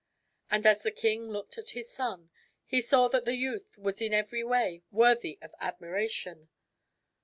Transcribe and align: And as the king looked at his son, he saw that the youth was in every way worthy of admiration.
And 0.49 0.65
as 0.65 0.81
the 0.81 0.89
king 0.89 1.27
looked 1.29 1.59
at 1.59 1.69
his 1.77 1.91
son, 1.91 2.31
he 2.65 2.81
saw 2.81 3.07
that 3.09 3.23
the 3.23 3.35
youth 3.35 3.77
was 3.77 4.01
in 4.01 4.15
every 4.15 4.43
way 4.43 4.81
worthy 4.89 5.37
of 5.43 5.53
admiration. 5.59 6.49